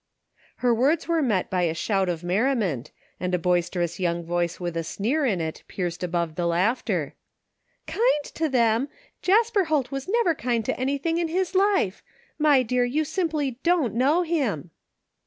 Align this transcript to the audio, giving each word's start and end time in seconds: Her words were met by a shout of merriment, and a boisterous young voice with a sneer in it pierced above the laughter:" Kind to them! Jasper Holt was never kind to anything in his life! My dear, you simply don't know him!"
Her 0.65 0.73
words 0.73 1.07
were 1.07 1.21
met 1.21 1.51
by 1.51 1.61
a 1.61 1.75
shout 1.75 2.09
of 2.09 2.23
merriment, 2.23 2.89
and 3.19 3.35
a 3.35 3.37
boisterous 3.37 3.99
young 3.99 4.23
voice 4.23 4.59
with 4.59 4.75
a 4.75 4.83
sneer 4.83 5.25
in 5.27 5.39
it 5.39 5.61
pierced 5.67 6.03
above 6.03 6.33
the 6.33 6.47
laughter:" 6.47 7.13
Kind 7.85 8.23
to 8.33 8.49
them! 8.49 8.87
Jasper 9.21 9.65
Holt 9.65 9.91
was 9.91 10.07
never 10.07 10.33
kind 10.33 10.65
to 10.65 10.79
anything 10.79 11.19
in 11.19 11.27
his 11.27 11.53
life! 11.53 12.01
My 12.39 12.63
dear, 12.63 12.83
you 12.83 13.05
simply 13.05 13.59
don't 13.61 13.93
know 13.93 14.23
him!" 14.23 14.71